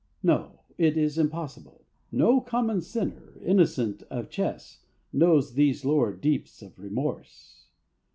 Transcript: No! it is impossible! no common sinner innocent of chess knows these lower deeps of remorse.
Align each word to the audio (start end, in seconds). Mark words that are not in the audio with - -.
No! 0.23 0.61
it 0.79 0.97
is 0.97 1.19
impossible! 1.19 1.85
no 2.11 2.41
common 2.43 2.81
sinner 2.81 3.39
innocent 3.45 4.01
of 4.09 4.31
chess 4.31 4.79
knows 5.13 5.53
these 5.53 5.85
lower 5.85 6.11
deeps 6.11 6.63
of 6.63 6.79
remorse. 6.79 7.67